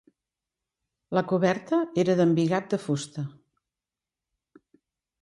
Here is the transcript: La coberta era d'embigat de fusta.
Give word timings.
La 1.17 1.23
coberta 1.33 1.79
era 2.05 2.17
d'embigat 2.21 2.75
de 2.75 2.83
fusta. 2.89 3.29